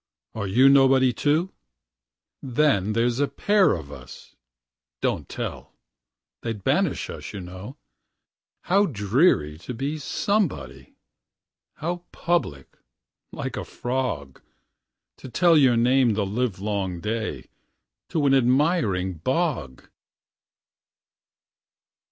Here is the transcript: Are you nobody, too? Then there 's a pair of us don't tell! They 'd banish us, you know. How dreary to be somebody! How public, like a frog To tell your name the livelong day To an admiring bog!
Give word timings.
Are 0.33 0.47
you 0.47 0.67
nobody, 0.67 1.13
too? 1.13 1.53
Then 2.41 2.93
there 2.93 3.07
's 3.07 3.19
a 3.19 3.27
pair 3.27 3.73
of 3.73 3.91
us 3.91 4.35
don't 4.99 5.29
tell! 5.29 5.75
They 6.41 6.53
'd 6.53 6.63
banish 6.63 7.07
us, 7.11 7.33
you 7.33 7.39
know. 7.39 7.77
How 8.63 8.87
dreary 8.87 9.59
to 9.59 9.75
be 9.75 9.99
somebody! 9.99 10.95
How 11.75 11.97
public, 12.11 12.79
like 13.31 13.55
a 13.55 13.63
frog 13.63 14.41
To 15.17 15.29
tell 15.29 15.55
your 15.55 15.77
name 15.77 16.15
the 16.15 16.25
livelong 16.25 16.99
day 16.99 17.45
To 18.09 18.25
an 18.25 18.33
admiring 18.33 19.19
bog! 19.19 19.87